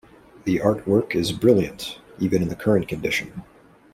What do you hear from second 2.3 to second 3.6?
in the current condition.